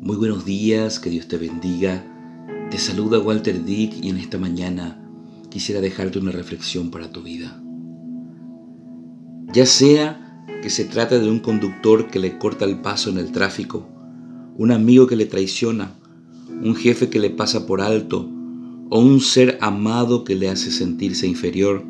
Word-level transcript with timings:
Muy 0.00 0.16
buenos 0.16 0.44
días, 0.44 1.00
que 1.00 1.08
Dios 1.08 1.26
te 1.26 1.38
bendiga. 1.38 2.04
Te 2.70 2.76
saluda 2.78 3.18
Walter 3.18 3.64
Dick 3.64 3.94
y 4.02 4.10
en 4.10 4.18
esta 4.18 4.36
mañana 4.36 5.02
quisiera 5.50 5.80
dejarte 5.80 6.18
una 6.18 6.32
reflexión 6.32 6.90
para 6.90 7.10
tu 7.10 7.22
vida. 7.22 7.60
Ya 9.54 9.64
sea 9.64 10.44
que 10.62 10.68
se 10.68 10.84
trate 10.84 11.18
de 11.18 11.30
un 11.30 11.40
conductor 11.40 12.08
que 12.08 12.18
le 12.18 12.36
corta 12.36 12.66
el 12.66 12.82
paso 12.82 13.08
en 13.08 13.16
el 13.16 13.32
tráfico, 13.32 13.88
un 14.58 14.70
amigo 14.70 15.06
que 15.06 15.16
le 15.16 15.24
traiciona, 15.24 15.94
un 16.62 16.76
jefe 16.76 17.08
que 17.08 17.18
le 17.18 17.30
pasa 17.30 17.66
por 17.66 17.80
alto 17.80 18.30
o 18.90 19.00
un 19.00 19.20
ser 19.20 19.56
amado 19.62 20.24
que 20.24 20.34
le 20.34 20.50
hace 20.50 20.70
sentirse 20.70 21.26
inferior, 21.26 21.84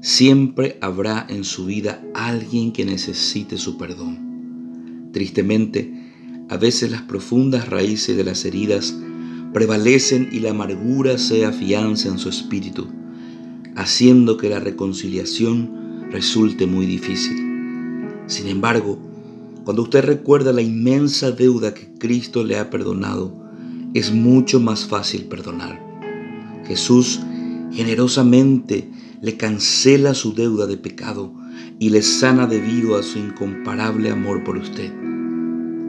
siempre 0.00 0.78
habrá 0.80 1.26
en 1.28 1.42
su 1.42 1.66
vida 1.66 2.00
alguien 2.14 2.72
que 2.72 2.84
necesite 2.84 3.58
su 3.58 3.76
perdón. 3.76 5.10
Tristemente, 5.12 5.99
a 6.50 6.56
veces 6.56 6.90
las 6.90 7.02
profundas 7.02 7.68
raíces 7.68 8.16
de 8.16 8.24
las 8.24 8.44
heridas 8.44 8.96
prevalecen 9.52 10.28
y 10.32 10.40
la 10.40 10.50
amargura 10.50 11.16
se 11.16 11.46
afianza 11.46 12.08
en 12.08 12.18
su 12.18 12.28
espíritu, 12.28 12.88
haciendo 13.76 14.36
que 14.36 14.48
la 14.48 14.58
reconciliación 14.58 16.08
resulte 16.10 16.66
muy 16.66 16.86
difícil. 16.86 17.36
Sin 18.26 18.48
embargo, 18.48 18.98
cuando 19.64 19.82
usted 19.82 20.04
recuerda 20.04 20.52
la 20.52 20.60
inmensa 20.60 21.30
deuda 21.30 21.72
que 21.72 21.92
Cristo 21.98 22.42
le 22.42 22.58
ha 22.58 22.68
perdonado, 22.68 23.32
es 23.94 24.12
mucho 24.12 24.58
más 24.58 24.86
fácil 24.86 25.26
perdonar. 25.26 25.80
Jesús 26.66 27.20
generosamente 27.70 28.90
le 29.22 29.36
cancela 29.36 30.14
su 30.14 30.34
deuda 30.34 30.66
de 30.66 30.76
pecado 30.76 31.32
y 31.78 31.90
le 31.90 32.02
sana 32.02 32.48
debido 32.48 32.96
a 32.96 33.04
su 33.04 33.20
incomparable 33.20 34.10
amor 34.10 34.42
por 34.42 34.56
usted. 34.56 34.99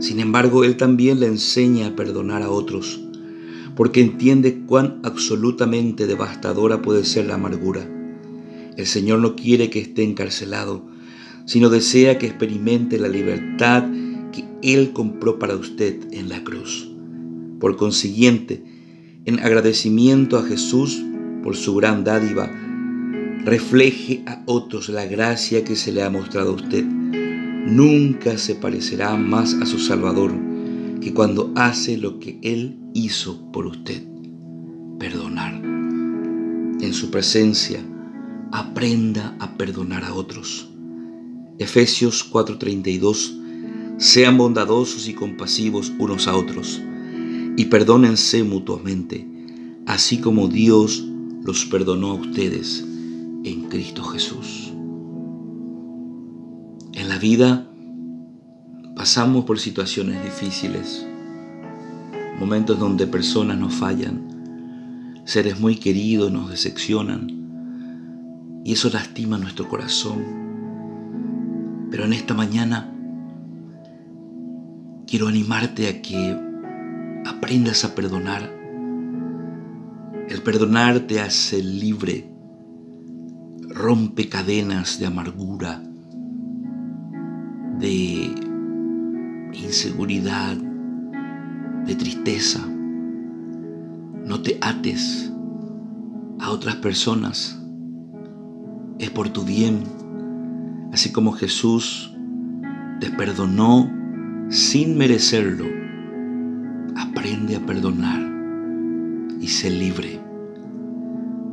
Sin 0.01 0.19
embargo, 0.19 0.63
Él 0.63 0.77
también 0.77 1.19
le 1.19 1.27
enseña 1.27 1.85
a 1.85 1.95
perdonar 1.95 2.41
a 2.41 2.49
otros, 2.49 2.99
porque 3.75 4.01
entiende 4.01 4.63
cuán 4.65 4.99
absolutamente 5.03 6.07
devastadora 6.07 6.81
puede 6.81 7.05
ser 7.05 7.27
la 7.27 7.35
amargura. 7.35 7.87
El 8.77 8.87
Señor 8.87 9.19
no 9.19 9.35
quiere 9.35 9.69
que 9.69 9.79
esté 9.79 10.03
encarcelado, 10.03 10.83
sino 11.45 11.69
desea 11.69 12.17
que 12.17 12.25
experimente 12.25 12.97
la 12.97 13.09
libertad 13.09 13.83
que 14.31 14.43
Él 14.63 14.91
compró 14.91 15.37
para 15.37 15.55
usted 15.55 15.99
en 16.11 16.29
la 16.29 16.43
cruz. 16.43 16.89
Por 17.59 17.77
consiguiente, 17.77 18.63
en 19.25 19.39
agradecimiento 19.39 20.39
a 20.39 20.43
Jesús 20.43 20.99
por 21.43 21.55
su 21.55 21.75
gran 21.75 22.03
dádiva, 22.03 22.51
refleje 23.45 24.23
a 24.25 24.41
otros 24.47 24.89
la 24.89 25.05
gracia 25.05 25.63
que 25.63 25.75
se 25.75 25.91
le 25.91 26.01
ha 26.01 26.09
mostrado 26.09 26.53
a 26.53 26.55
usted. 26.55 27.00
Nunca 27.65 28.37
se 28.37 28.55
parecerá 28.55 29.15
más 29.15 29.53
a 29.55 29.65
su 29.65 29.79
Salvador 29.79 30.33
que 30.99 31.13
cuando 31.13 31.51
hace 31.55 31.97
lo 31.97 32.19
que 32.19 32.39
Él 32.41 32.79
hizo 32.93 33.51
por 33.51 33.65
usted, 33.65 34.03
perdonar. 34.99 35.53
En 35.53 36.93
su 36.93 37.11
presencia, 37.11 37.79
aprenda 38.51 39.35
a 39.39 39.57
perdonar 39.57 40.03
a 40.03 40.13
otros. 40.13 40.69
Efesios 41.59 42.23
4:32 42.31 43.37
Sean 43.97 44.37
bondadosos 44.37 45.07
y 45.07 45.13
compasivos 45.13 45.93
unos 45.99 46.27
a 46.27 46.35
otros 46.35 46.81
y 47.55 47.65
perdónense 47.65 48.43
mutuamente, 48.43 49.27
así 49.85 50.17
como 50.19 50.47
Dios 50.47 51.05
los 51.43 51.65
perdonó 51.65 52.11
a 52.11 52.13
ustedes 52.15 52.83
en 53.43 53.69
Cristo 53.69 54.03
Jesús. 54.03 54.70
En 57.01 57.09
la 57.09 57.17
vida 57.17 57.65
pasamos 58.95 59.45
por 59.45 59.57
situaciones 59.57 60.23
difíciles, 60.23 61.03
momentos 62.39 62.77
donde 62.77 63.07
personas 63.07 63.57
nos 63.57 63.73
fallan, 63.73 65.23
seres 65.25 65.59
muy 65.59 65.77
queridos 65.77 66.31
nos 66.31 66.51
decepcionan 66.51 68.61
y 68.63 68.73
eso 68.73 68.91
lastima 68.91 69.39
nuestro 69.39 69.67
corazón. 69.67 71.87
Pero 71.89 72.05
en 72.05 72.13
esta 72.13 72.35
mañana 72.35 72.93
quiero 75.07 75.27
animarte 75.27 75.87
a 75.87 76.03
que 76.03 76.37
aprendas 77.25 77.83
a 77.83 77.95
perdonar. 77.95 78.47
El 80.29 80.43
perdonar 80.43 80.99
te 80.99 81.19
hace 81.19 81.63
libre 81.63 82.29
rompe 83.69 84.29
cadenas 84.29 84.99
de 84.99 85.07
amargura, 85.07 85.81
de 87.81 88.31
inseguridad, 89.53 90.55
de 91.85 91.95
tristeza. 91.95 92.63
No 94.23 94.41
te 94.41 94.59
ates 94.61 95.33
a 96.39 96.51
otras 96.51 96.75
personas. 96.75 97.59
Es 98.99 99.09
por 99.09 99.29
tu 99.29 99.43
bien. 99.43 99.83
Así 100.93 101.11
como 101.11 101.31
Jesús 101.31 102.15
te 102.99 103.09
perdonó 103.09 103.91
sin 104.49 104.97
merecerlo. 104.97 105.65
Aprende 106.95 107.55
a 107.55 107.65
perdonar 107.65 108.21
y 109.39 109.47
sé 109.47 109.71
libre. 109.71 110.19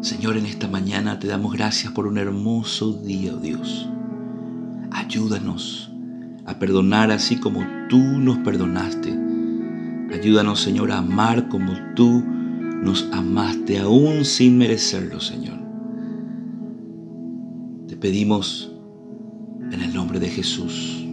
Señor, 0.02 0.36
en 0.36 0.44
esta 0.46 0.68
mañana 0.68 1.18
te 1.18 1.26
damos 1.26 1.54
gracias 1.54 1.92
por 1.92 2.06
un 2.06 2.18
hermoso 2.18 2.92
día, 2.92 3.34
oh 3.34 3.38
Dios. 3.38 3.88
Ayúdanos 4.90 5.90
a 6.48 6.58
perdonar 6.58 7.10
así 7.10 7.36
como 7.36 7.60
tú 7.90 7.98
nos 7.98 8.38
perdonaste. 8.38 9.14
Ayúdanos, 10.12 10.60
Señor, 10.60 10.90
a 10.90 10.98
amar 10.98 11.48
como 11.48 11.74
tú 11.94 12.24
nos 12.82 13.06
amaste, 13.12 13.78
aún 13.78 14.24
sin 14.24 14.56
merecerlo, 14.56 15.20
Señor. 15.20 15.58
Te 17.86 17.96
pedimos 17.96 18.72
en 19.70 19.82
el 19.82 19.92
nombre 19.92 20.18
de 20.20 20.28
Jesús. 20.30 21.07